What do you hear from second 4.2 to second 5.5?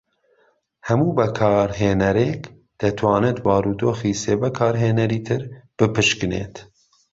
سێ بەکارهێنەری تر